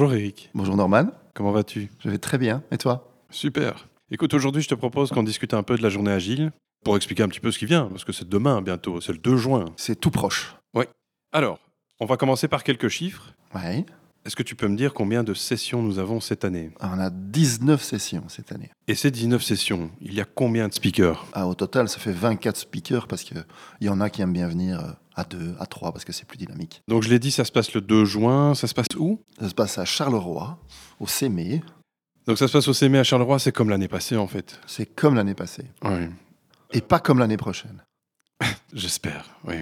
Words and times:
Bonjour 0.00 0.14
Eric. 0.14 0.48
Bonjour 0.54 0.76
Norman. 0.76 1.08
Comment 1.34 1.52
vas-tu? 1.52 1.90
Je 1.98 2.08
vais 2.08 2.16
très 2.16 2.38
bien. 2.38 2.62
Et 2.70 2.78
toi? 2.78 3.12
Super. 3.28 3.86
Écoute, 4.10 4.32
aujourd'hui, 4.32 4.62
je 4.62 4.68
te 4.68 4.74
propose 4.74 5.10
qu'on 5.10 5.22
discute 5.22 5.52
un 5.52 5.62
peu 5.62 5.76
de 5.76 5.82
la 5.82 5.90
journée 5.90 6.10
agile 6.10 6.52
pour 6.82 6.96
expliquer 6.96 7.22
un 7.22 7.28
petit 7.28 7.38
peu 7.38 7.52
ce 7.52 7.58
qui 7.58 7.66
vient, 7.66 7.84
parce 7.84 8.04
que 8.04 8.12
c'est 8.14 8.26
demain 8.26 8.62
bientôt, 8.62 9.02
c'est 9.02 9.12
le 9.12 9.18
2 9.18 9.36
juin. 9.36 9.66
C'est 9.76 10.00
tout 10.00 10.10
proche. 10.10 10.56
Oui. 10.72 10.86
Alors, 11.32 11.58
on 12.00 12.06
va 12.06 12.16
commencer 12.16 12.48
par 12.48 12.64
quelques 12.64 12.88
chiffres. 12.88 13.34
Oui. 13.54 13.84
Est-ce 14.26 14.36
que 14.36 14.42
tu 14.42 14.54
peux 14.54 14.68
me 14.68 14.76
dire 14.76 14.92
combien 14.92 15.24
de 15.24 15.32
sessions 15.32 15.82
nous 15.82 15.98
avons 15.98 16.20
cette 16.20 16.44
année? 16.44 16.70
On 16.80 16.98
a 16.98 17.08
19 17.08 17.82
sessions 17.82 18.24
cette 18.28 18.52
année. 18.52 18.70
Et 18.86 18.94
ces 18.94 19.10
19 19.10 19.42
sessions, 19.42 19.90
il 20.02 20.12
y 20.12 20.20
a 20.20 20.26
combien 20.26 20.68
de 20.68 20.74
speakers? 20.74 21.24
Ah, 21.32 21.46
Au 21.46 21.54
total, 21.54 21.88
ça 21.88 21.98
fait 21.98 22.12
24 22.12 22.56
speakers 22.56 23.06
parce 23.06 23.22
qu'il 23.22 23.42
y 23.80 23.88
en 23.88 24.00
a 24.00 24.10
qui 24.10 24.20
aiment 24.20 24.34
bien 24.34 24.48
venir 24.48 24.80
euh, 24.80 24.92
à 25.14 25.24
2, 25.24 25.54
à 25.58 25.64
3 25.64 25.92
parce 25.92 26.04
que 26.04 26.12
c'est 26.12 26.26
plus 26.26 26.36
dynamique. 26.36 26.82
Donc 26.86 27.02
je 27.02 27.08
l'ai 27.08 27.18
dit, 27.18 27.30
ça 27.30 27.44
se 27.46 27.52
passe 27.52 27.72
le 27.72 27.80
2 27.80 28.04
juin. 28.04 28.54
Ça 28.54 28.66
se 28.66 28.74
passe 28.74 28.88
où? 28.96 29.22
Ça 29.40 29.48
se 29.48 29.54
passe 29.54 29.78
à 29.78 29.86
Charleroi, 29.86 30.58
au 30.98 31.06
Sémé. 31.06 31.62
Donc 32.26 32.36
ça 32.36 32.46
se 32.46 32.52
passe 32.52 32.68
au 32.68 32.74
Sémé 32.74 32.98
à 32.98 33.04
Charleroi, 33.04 33.38
c'est 33.38 33.52
comme 33.52 33.70
l'année 33.70 33.88
passée 33.88 34.16
en 34.18 34.26
fait. 34.26 34.60
C'est 34.66 34.86
comme 34.86 35.14
l'année 35.14 35.34
passée. 35.34 35.64
Oui. 35.82 36.08
Et 36.72 36.82
pas 36.82 37.00
comme 37.00 37.18
l'année 37.18 37.38
prochaine. 37.38 37.82
J'espère, 38.74 39.30
oui. 39.44 39.56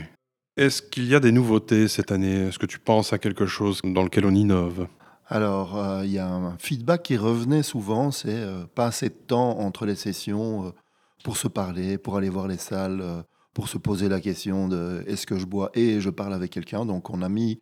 Est-ce 0.59 0.83
qu'il 0.83 1.07
y 1.07 1.15
a 1.15 1.21
des 1.21 1.31
nouveautés 1.31 1.87
cette 1.87 2.11
année? 2.11 2.49
Est-ce 2.49 2.59
que 2.59 2.67
tu 2.67 2.81
penses 2.81 3.13
à 3.13 3.19
quelque 3.19 3.47
chose 3.47 3.81
dans 3.85 4.03
lequel 4.03 4.27
on 4.27 4.35
innove? 4.35 4.89
Alors, 5.29 5.79
euh, 5.79 6.05
il 6.05 6.11
y 6.11 6.19
a 6.19 6.29
un 6.29 6.59
feedback 6.59 7.05
qui 7.05 7.17
revenait 7.17 7.63
souvent, 7.63 8.11
c'est 8.11 8.35
euh, 8.35 8.65
pas 8.75 8.87
assez 8.87 9.09
de 9.09 9.15
temps 9.15 9.61
entre 9.61 9.87
les 9.87 9.95
sessions 9.95 10.67
euh, 10.67 10.71
pour 11.23 11.37
se 11.37 11.47
parler, 11.47 11.97
pour 11.97 12.17
aller 12.17 12.29
voir 12.29 12.49
les 12.49 12.57
salles, 12.57 13.05
pour 13.55 13.69
se 13.69 13.79
poser 13.79 14.09
la 14.09 14.21
question 14.21 14.67
de 14.67 15.05
est-ce 15.07 15.29
que 15.29 15.39
je 15.39 15.47
bois 15.47 15.71
et 15.75 16.01
je 16.01 16.11
parle 16.11 16.35
avec 16.35 16.51
quelqu'un. 16.51 16.85
Donc, 16.85 17.09
on 17.11 17.23
a 17.23 17.29
mis 17.29 17.61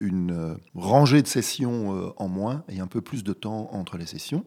une 0.00 0.56
rangée 0.74 1.20
de 1.20 1.26
sessions 1.26 2.14
en 2.16 2.28
moins 2.28 2.64
et 2.70 2.80
un 2.80 2.86
peu 2.86 3.02
plus 3.02 3.24
de 3.24 3.34
temps 3.34 3.68
entre 3.72 3.98
les 3.98 4.06
sessions. 4.06 4.42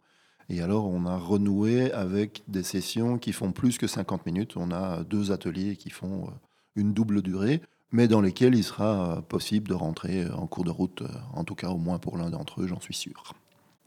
Et 0.50 0.60
alors, 0.60 0.90
on 0.90 1.06
a 1.06 1.18
renoué 1.18 1.92
avec 1.92 2.42
des 2.48 2.64
sessions 2.64 3.20
qui 3.20 3.32
font 3.32 3.52
plus 3.52 3.78
que 3.78 3.86
50 3.86 4.26
minutes. 4.26 4.58
On 4.58 4.72
a 4.72 5.04
deux 5.04 5.32
ateliers 5.32 5.76
qui 5.76 5.92
font 5.92 6.32
une 6.76 6.92
double 6.92 7.22
durée 7.22 7.62
mais 7.96 8.08
dans 8.08 8.22
lesquels 8.22 8.56
il 8.56 8.64
sera 8.64 9.18
euh, 9.18 9.22
possible 9.22 9.70
de 9.70 9.74
rentrer 9.74 10.24
euh, 10.24 10.36
en 10.36 10.48
cours 10.48 10.66
de 10.66 10.70
route, 10.70 11.02
euh, 11.02 11.08
en 11.34 11.44
tout 11.44 11.56
cas 11.56 11.70
au 11.70 11.78
moins 11.78 11.98
pour 11.98 12.18
l'un 12.18 12.30
d'entre 12.30 12.62
eux, 12.62 12.68
j'en 12.68 12.80
suis 12.80 12.94
sûr. 12.94 13.34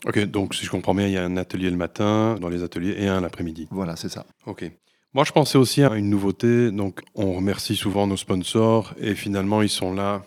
Ok, 0.06 0.19
donc 0.25 0.55
si 0.55 0.65
je 0.65 0.70
comprends 0.70 0.95
bien, 0.95 1.06
il 1.06 1.12
y 1.12 1.19
a 1.19 1.25
un 1.25 1.37
atelier 1.37 1.70
le 1.70 1.77
matin 1.77 2.37
dans 2.41 2.48
les 2.48 2.62
ateliers 2.62 2.97
et 2.98 3.09
un 3.09 3.20
l'après-midi. 3.20 3.69
Voilà, 3.70 3.97
c'est 3.97 4.09
ça. 4.09 4.25
Ok. 4.47 4.70
Moi, 5.12 5.25
je 5.25 5.33
pensais 5.33 5.59
aussi 5.59 5.83
à 5.83 5.95
une 5.97 6.09
nouveauté. 6.09 6.70
Donc, 6.70 7.00
on 7.15 7.33
remercie 7.33 7.75
souvent 7.75 8.06
nos 8.06 8.17
sponsors 8.17 8.95
et 8.98 9.15
finalement, 9.15 9.62
ils 9.62 9.69
sont 9.69 9.92
là 9.92 10.22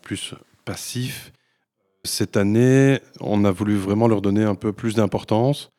plus 0.00 0.34
passifs. 0.64 1.32
Cette 2.04 2.36
année, 2.36 2.98
on 3.20 3.44
a 3.44 3.52
voulu 3.52 3.76
vraiment 3.76 4.08
leur 4.08 4.20
donner 4.20 4.42
un 4.42 4.56
peu 4.56 4.72
plus 4.72 4.94
d'importance 4.94 5.70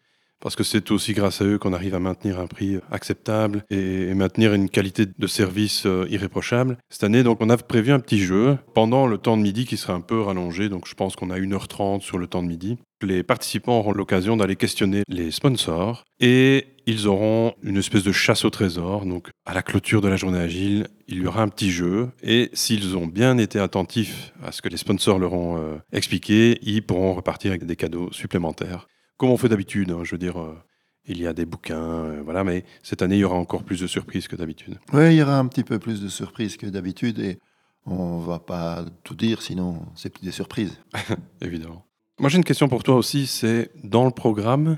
parce 0.44 0.58
que 0.58 0.64
c'est 0.64 0.92
aussi 0.92 1.14
grâce 1.14 1.42
à 1.42 1.46
eux 1.46 1.58
qu'on 1.58 1.72
arrive 1.72 1.96
à 1.96 2.00
maintenir 2.00 2.38
un 2.38 2.48
prix 2.48 2.78
acceptable 2.92 3.64
et, 3.72 4.14
maintenir 4.14 4.54
une 4.54 4.70
qualité 4.70 5.06
de 5.06 5.28
service 5.28 5.86
euh, 5.86 6.06
irréprochable. 6.10 6.78
Cette 6.90 7.04
année, 7.04 7.24
donc, 7.24 7.38
on 7.40 7.50
a 7.50 7.58
prévu 7.58 7.92
un 7.92 8.00
petit 8.00 8.20
jeu 8.20 8.58
pendant 8.76 9.08
le 9.08 9.18
temps 9.18 9.38
de 9.38 9.42
midi 9.42 9.66
qui 9.66 9.78
sera 9.78 9.94
un 9.94 10.02
peu 10.02 10.22
rallongé, 10.22 10.70
donc 10.70 10.88
je 10.88 10.94
pense 10.94 11.16
qu'on 11.16 11.30
a 11.30 11.40
1h30 11.40 12.02
sur 12.02 12.18
le 12.18 12.28
temps 12.28 12.44
de 12.44 12.48
midi. 12.48 12.78
Les 13.02 13.24
participants 13.24 13.80
auront 13.80 13.94
l'occasion 13.94 14.38
d'aller 14.38 14.56
questionner 14.56 15.04
les 15.08 15.32
sponsors 15.32 16.04
et 16.20 16.68
ils 16.86 17.08
auront 17.08 17.54
une 17.64 17.78
espèce 17.78 18.04
de 18.04 18.12
chasse 18.12 18.46
au 18.46 18.50
trésor. 18.50 19.06
Donc, 19.06 19.30
à 19.46 19.54
la 19.54 19.62
clôture 19.62 20.02
de 20.02 20.10
la 20.10 20.18
journée 20.18 20.40
agile, 20.40 20.88
il 21.08 21.24
y 21.24 21.28
aura 21.28 21.42
un 21.42 21.48
petit 21.48 21.72
jeu. 21.72 22.10
Et 22.22 22.50
s'ils 22.54 22.98
ont 22.98 23.08
bien 23.08 23.38
été 23.38 23.60
attentifs 23.60 24.34
à 24.44 24.52
ce 24.52 24.62
que 24.62 24.70
les 24.70 24.78
sponsors 24.78 25.20
leur 25.20 25.34
ont 25.34 25.58
euh, 25.58 25.78
expliqué, 25.92 26.60
ils 26.62 26.84
pourront 26.84 27.14
repartir 27.14 27.52
avec 27.52 27.66
des 27.66 27.76
cadeaux 27.76 28.12
supplémentaires 28.12 28.88
comme 29.18 29.30
on 29.30 29.38
fait 29.38 29.50
d'habitude. 29.50 29.92
Hein, 29.92 30.04
je 30.04 30.12
veux 30.12 30.18
dire, 30.18 30.40
euh, 30.40 30.58
il 31.06 31.22
y 31.22 31.28
a 31.28 31.34
des 31.34 31.46
bouquins, 31.46 31.78
euh, 31.78 32.22
voilà, 32.24 32.44
mais 32.44 32.66
cette 32.82 33.02
année, 33.02 33.16
il 33.16 33.20
y 33.20 33.24
aura 33.24 33.36
encore 33.36 33.64
plus 33.64 33.80
de 33.80 33.88
surprises 33.88 34.28
que 34.28 34.36
d'habitude. 34.36 34.80
Oui, 34.94 35.14
il 35.14 35.18
y 35.18 35.22
aura 35.22 35.38
un 35.38 35.48
petit 35.48 35.64
peu 35.64 35.80
plus 35.80 36.02
de 36.02 36.08
surprises 36.08 36.58
que 36.58 36.66
d'habitude 36.66 37.20
et 37.20 37.40
on 37.86 38.20
va 38.20 38.40
pas 38.40 38.86
tout 39.04 39.16
dire, 39.16 39.42
sinon 39.42 39.86
c'est 39.96 40.10
plus 40.10 40.24
des 40.24 40.32
surprises. 40.32 40.80
Évidemment. 41.42 41.86
Moi, 42.20 42.30
j'ai 42.30 42.38
une 42.38 42.44
question 42.44 42.70
pour 42.70 42.84
toi 42.84 42.96
aussi, 42.96 43.28
c'est 43.28 43.72
dans 43.84 44.06
le 44.06 44.12
programme, 44.12 44.78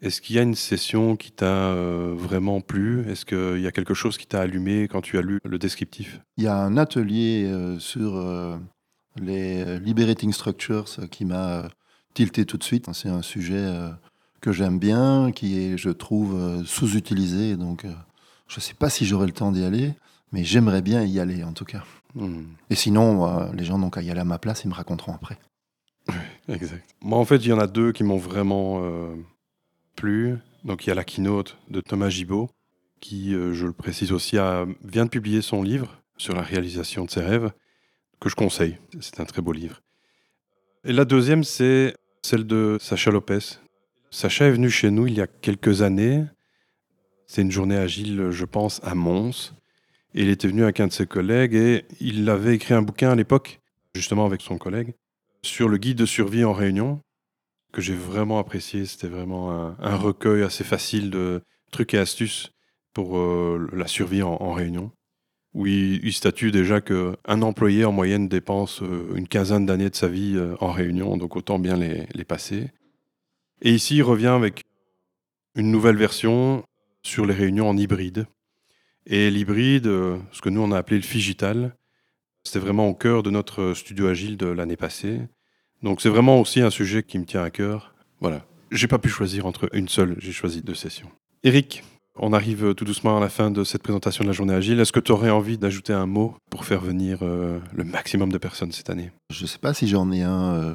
est-ce 0.00 0.20
qu'il 0.22 0.36
y 0.36 0.38
a 0.38 0.42
une 0.42 0.54
session 0.54 1.14
qui 1.14 1.30
t'a 1.30 1.44
euh, 1.44 2.14
vraiment 2.16 2.62
plu? 2.62 3.08
Est-ce 3.08 3.26
qu'il 3.26 3.60
y 3.60 3.66
a 3.66 3.70
quelque 3.70 3.92
chose 3.92 4.16
qui 4.16 4.26
t'a 4.26 4.40
allumé 4.40 4.88
quand 4.88 5.02
tu 5.02 5.18
as 5.18 5.22
lu 5.22 5.40
le 5.44 5.58
descriptif? 5.58 6.20
Il 6.38 6.44
y 6.44 6.46
a 6.46 6.56
un 6.56 6.78
atelier 6.78 7.52
sur 7.78 8.58
les 9.20 9.78
liberating 9.78 10.32
structures 10.32 10.86
qui 11.10 11.26
m'a 11.26 11.68
tilté 12.14 12.44
tout 12.44 12.56
de 12.56 12.64
suite. 12.64 12.86
C'est 12.92 13.08
un 13.08 13.22
sujet 13.22 13.58
euh, 13.58 13.90
que 14.40 14.52
j'aime 14.52 14.78
bien, 14.78 15.32
qui 15.32 15.58
est, 15.58 15.76
je 15.76 15.90
trouve, 15.90 16.34
euh, 16.34 16.64
sous-utilisé. 16.64 17.56
Donc, 17.56 17.84
euh, 17.84 17.92
je 18.48 18.56
ne 18.56 18.60
sais 18.60 18.74
pas 18.74 18.90
si 18.90 19.06
j'aurai 19.06 19.26
le 19.26 19.32
temps 19.32 19.52
d'y 19.52 19.64
aller, 19.64 19.94
mais 20.32 20.44
j'aimerais 20.44 20.82
bien 20.82 21.04
y 21.04 21.20
aller 21.20 21.44
en 21.44 21.52
tout 21.52 21.64
cas. 21.64 21.84
Hmm. 22.14 22.44
Et 22.70 22.74
sinon, 22.74 23.52
les 23.52 23.64
gens 23.64 23.78
n'ont 23.78 23.90
qu'à 23.90 24.02
y 24.02 24.10
aller 24.10 24.20
à 24.20 24.24
ma 24.24 24.38
place, 24.38 24.64
ils 24.64 24.68
me 24.68 24.74
raconteront 24.74 25.14
après. 25.14 25.38
exact. 26.48 26.84
Moi, 27.00 27.18
en 27.18 27.24
fait, 27.24 27.36
il 27.36 27.48
y 27.48 27.52
en 27.52 27.60
a 27.60 27.68
deux 27.68 27.92
qui 27.92 28.02
m'ont 28.02 28.18
vraiment 28.18 28.82
plu. 29.94 30.36
Donc, 30.64 30.84
il 30.84 30.88
y 30.88 30.90
a 30.90 30.96
la 30.96 31.04
keynote 31.04 31.56
de 31.68 31.80
Thomas 31.80 32.08
Gibault, 32.08 32.50
qui, 32.98 33.30
je 33.30 33.64
le 33.64 33.72
précise 33.72 34.10
aussi, 34.10 34.38
vient 34.82 35.04
de 35.04 35.10
publier 35.10 35.40
son 35.40 35.62
livre 35.62 36.00
sur 36.16 36.34
la 36.34 36.42
réalisation 36.42 37.04
de 37.04 37.10
ses 37.10 37.20
rêves, 37.20 37.52
que 38.18 38.28
je 38.28 38.34
conseille. 38.34 38.76
C'est 39.00 39.20
un 39.20 39.24
très 39.24 39.42
beau 39.42 39.52
livre. 39.52 39.80
Et 40.84 40.92
la 40.92 41.04
deuxième, 41.04 41.44
c'est 41.44 41.94
celle 42.22 42.46
de 42.46 42.78
Sacha 42.80 43.10
Lopez. 43.10 43.58
Sacha 44.10 44.46
est 44.46 44.52
venu 44.52 44.70
chez 44.70 44.90
nous 44.90 45.06
il 45.06 45.14
y 45.14 45.20
a 45.20 45.26
quelques 45.26 45.82
années. 45.82 46.24
C'est 47.26 47.42
une 47.42 47.50
journée 47.50 47.76
agile, 47.76 48.30
je 48.30 48.44
pense, 48.44 48.80
à 48.82 48.94
Mons. 48.94 49.54
Et 50.14 50.22
il 50.22 50.28
était 50.28 50.48
venu 50.48 50.64
avec 50.64 50.80
un 50.80 50.88
de 50.88 50.92
ses 50.92 51.06
collègues 51.06 51.54
et 51.54 51.84
il 52.00 52.28
avait 52.28 52.54
écrit 52.54 52.74
un 52.74 52.82
bouquin 52.82 53.10
à 53.10 53.14
l'époque, 53.14 53.60
justement 53.94 54.26
avec 54.26 54.40
son 54.40 54.58
collègue, 54.58 54.94
sur 55.42 55.68
le 55.68 55.76
guide 55.78 55.98
de 55.98 56.06
survie 56.06 56.44
en 56.44 56.52
réunion, 56.52 57.00
que 57.72 57.80
j'ai 57.80 57.94
vraiment 57.94 58.40
apprécié. 58.40 58.86
C'était 58.86 59.08
vraiment 59.08 59.52
un, 59.52 59.96
recueil 59.96 60.42
assez 60.42 60.64
facile 60.64 61.10
de 61.10 61.42
trucs 61.70 61.94
et 61.94 61.98
astuces 61.98 62.50
pour 62.92 63.18
euh, 63.18 63.68
la 63.72 63.86
survie 63.86 64.22
en 64.22 64.52
réunion 64.52 64.90
où 65.54 65.66
il, 65.66 66.12
statue 66.12 66.50
déjà 66.50 66.80
qu'un 66.80 67.42
employé 67.42 67.84
en 67.84 67.92
moyenne 67.92 68.28
dépense 68.28 68.82
euh, 68.82 69.14
une 69.16 69.26
quinzaine 69.26 69.66
d'années 69.66 69.90
de 69.90 69.96
sa 69.96 70.08
vie 70.08 70.34
euh, 70.36 70.54
en 70.60 70.70
réunion, 70.70 71.16
donc 71.16 71.36
autant 71.36 71.58
bien 71.58 71.76
les, 71.76 72.24
passer. 72.24 72.70
Et 73.62 73.72
ici, 73.72 73.96
il 73.96 74.02
revient 74.02 74.28
avec 74.28 74.62
une 75.56 75.70
nouvelle 75.70 75.96
version 75.96 76.64
sur 77.02 77.26
les 77.26 77.34
réunions 77.34 77.68
en 77.68 77.76
hybride. 77.76 78.26
Et 79.06 79.30
l'hybride, 79.30 79.88
euh, 79.88 80.18
ce 80.30 80.40
que 80.40 80.50
nous 80.50 80.60
on 80.60 80.70
a 80.70 80.78
appelé 80.78 80.98
le 80.98 81.02
figital, 81.02 81.74
c'était 82.44 82.60
vraiment 82.60 82.88
au 82.88 82.94
cœur 82.94 83.22
de 83.22 83.30
notre 83.30 83.74
studio 83.74 84.06
agile 84.06 84.36
de 84.36 84.46
l'année 84.46 84.76
passée. 84.76 85.20
Donc 85.82 86.00
c'est 86.00 86.08
vraiment 86.08 86.40
aussi 86.40 86.60
un 86.60 86.70
sujet 86.70 87.02
qui 87.02 87.18
me 87.18 87.24
tient 87.24 87.42
à 87.42 87.50
cœur. 87.50 87.94
Voilà. 88.20 88.46
J'ai 88.70 88.86
pas 88.86 88.98
pu 88.98 89.08
choisir 89.08 89.46
entre 89.46 89.68
une 89.74 89.88
seule, 89.88 90.14
j'ai 90.18 90.32
choisi 90.32 90.62
deux 90.62 90.74
sessions. 90.74 91.10
Eric, 91.42 91.82
on 92.20 92.32
arrive 92.34 92.74
tout 92.74 92.84
doucement 92.84 93.16
à 93.16 93.20
la 93.20 93.30
fin 93.30 93.50
de 93.50 93.64
cette 93.64 93.82
présentation 93.82 94.24
de 94.24 94.28
la 94.28 94.34
journée 94.34 94.52
agile. 94.52 94.78
Est-ce 94.78 94.92
que 94.92 95.00
tu 95.00 95.10
aurais 95.10 95.30
envie 95.30 95.56
d'ajouter 95.56 95.94
un 95.94 96.06
mot 96.06 96.36
pour 96.50 96.66
faire 96.66 96.80
venir 96.80 97.20
euh, 97.22 97.58
le 97.74 97.84
maximum 97.84 98.30
de 98.30 98.36
personnes 98.36 98.72
cette 98.72 98.90
année? 98.90 99.10
Je 99.30 99.42
ne 99.42 99.48
sais 99.48 99.58
pas 99.58 99.72
si 99.72 99.88
j'en 99.88 100.12
ai 100.12 100.22
un 100.22 100.54
euh, 100.54 100.74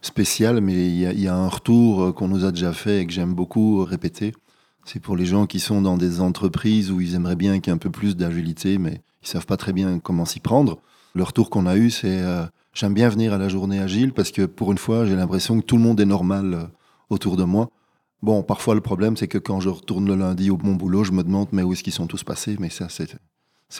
spécial, 0.00 0.62
mais 0.62 0.72
il 0.72 1.20
y, 1.20 1.28
a 1.28 1.36
un 1.36 1.48
retour 1.48 2.02
euh, 2.02 2.12
qu'on 2.12 2.28
nous 2.28 2.46
a 2.46 2.50
déjà 2.50 2.72
fait 2.72 3.02
et 3.02 3.06
que 3.06 3.12
j'aime 3.12 3.34
beaucoup 3.34 3.84
répéter. 3.84 4.32
C'est 4.86 5.00
pour 5.00 5.16
les 5.16 5.26
gens 5.26 5.46
qui 5.46 5.60
sont 5.60 5.82
dans 5.82 5.98
des 5.98 6.22
entreprises 6.22 6.90
où 6.90 7.00
ils 7.02 7.14
aimeraient 7.14 7.36
bien 7.36 7.60
qu'il 7.60 7.70
y 7.70 7.70
ait 7.72 7.76
un 7.76 7.78
peu 7.78 7.90
plus 7.90 8.16
d'agilité, 8.16 8.78
mais 8.78 9.02
ils 9.22 9.28
savent 9.28 9.46
pas 9.46 9.58
très 9.58 9.74
bien 9.74 9.98
comment 9.98 10.24
s'y 10.24 10.40
prendre. 10.40 10.78
Le 11.14 11.24
retour 11.24 11.50
qu'on 11.50 11.66
a 11.66 11.76
eu, 11.76 11.90
c'est 11.90 12.22
j'aime 12.72 12.94
bien 12.94 13.08
venir 13.08 13.32
à 13.32 13.38
la 13.38 13.48
journée 13.48 13.80
agile 13.80 14.12
parce 14.12 14.30
que 14.30 14.42
pour 14.42 14.70
une 14.70 14.78
fois, 14.78 15.04
j'ai 15.04 15.16
l'impression 15.16 15.58
que 15.60 15.64
tout 15.64 15.76
le 15.76 15.82
monde 15.82 15.98
est 15.98 16.06
normal 16.06 16.68
autour 17.10 17.36
de 17.36 17.42
moi. 17.42 17.68
Bon, 18.26 18.42
parfois 18.42 18.74
le 18.74 18.80
problème, 18.80 19.16
c'est 19.16 19.28
que 19.28 19.38
quand 19.38 19.60
je 19.60 19.68
retourne 19.68 20.08
le 20.08 20.16
lundi 20.16 20.50
au 20.50 20.56
bon 20.56 20.74
boulot, 20.74 21.04
je 21.04 21.12
me 21.12 21.22
demande, 21.22 21.46
mais 21.52 21.62
où 21.62 21.72
est-ce 21.72 21.84
qu'ils 21.84 21.92
sont 21.92 22.08
tous 22.08 22.24
passés? 22.24 22.56
Mais 22.58 22.70
ça, 22.70 22.88
c'est, 22.88 23.06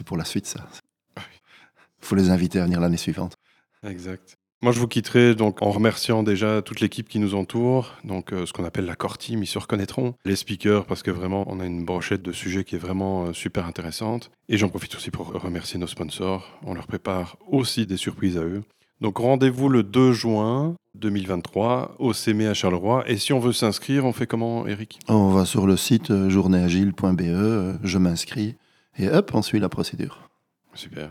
pour 0.04 0.16
la 0.16 0.24
suite, 0.24 0.46
ça. 0.46 0.68
Il 1.16 1.22
faut 2.00 2.14
les 2.14 2.30
inviter 2.30 2.60
à 2.60 2.64
venir 2.64 2.78
l'année 2.78 2.96
suivante. 2.96 3.34
Exact. 3.82 4.36
Moi, 4.62 4.70
je 4.70 4.78
vous 4.78 4.86
quitterai 4.86 5.34
donc 5.34 5.62
en 5.62 5.72
remerciant 5.72 6.22
déjà 6.22 6.62
toute 6.62 6.78
l'équipe 6.78 7.08
qui 7.08 7.18
nous 7.18 7.34
entoure, 7.34 7.94
donc 8.04 8.32
euh, 8.32 8.46
ce 8.46 8.52
qu'on 8.52 8.64
appelle 8.64 8.86
la 8.86 8.94
core 8.94 9.18
team, 9.18 9.42
ils 9.42 9.48
se 9.48 9.58
reconnaîtront, 9.58 10.14
les 10.24 10.36
speakers, 10.36 10.86
parce 10.86 11.02
que 11.02 11.10
vraiment, 11.10 11.44
on 11.48 11.58
a 11.58 11.66
une 11.66 11.84
brochette 11.84 12.22
de 12.22 12.30
sujets 12.30 12.62
qui 12.62 12.76
est 12.76 12.78
vraiment 12.78 13.24
euh, 13.24 13.32
super 13.32 13.66
intéressante. 13.66 14.30
Et 14.48 14.58
j'en 14.58 14.68
profite 14.68 14.94
aussi 14.94 15.10
pour 15.10 15.32
remercier 15.32 15.80
nos 15.80 15.88
sponsors. 15.88 16.56
On 16.62 16.72
leur 16.72 16.86
prépare 16.86 17.36
aussi 17.48 17.84
des 17.84 17.96
surprises 17.96 18.38
à 18.38 18.44
eux. 18.44 18.62
Donc 19.00 19.18
rendez-vous 19.18 19.68
le 19.68 19.82
2 19.82 20.12
juin 20.12 20.76
2023 20.98 21.96
au 21.98 22.12
CME 22.12 22.48
à 22.48 22.54
Charleroi. 22.54 23.04
Et 23.06 23.16
si 23.16 23.32
on 23.32 23.38
veut 23.38 23.52
s'inscrire, 23.52 24.04
on 24.04 24.12
fait 24.12 24.26
comment, 24.26 24.66
Eric? 24.66 24.98
On 25.08 25.30
va 25.30 25.44
sur 25.44 25.66
le 25.66 25.76
site 25.76 26.10
euh, 26.10 26.28
journéeagile.be, 26.28 27.20
euh, 27.22 27.74
je 27.82 27.98
m'inscris 27.98 28.56
et 28.98 29.08
hop, 29.08 29.30
on 29.34 29.42
suit 29.42 29.60
la 29.60 29.68
procédure. 29.68 30.28
Super. 30.74 31.10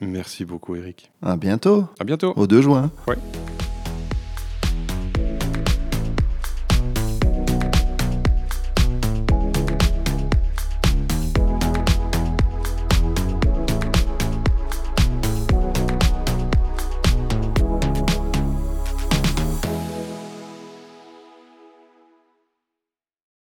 Merci 0.00 0.44
beaucoup, 0.44 0.76
Eric. 0.76 1.10
À 1.22 1.36
bientôt. 1.36 1.86
À 1.98 2.04
bientôt. 2.04 2.32
Au 2.36 2.46
2 2.46 2.62
juin. 2.62 2.90
Ouais. 3.06 3.16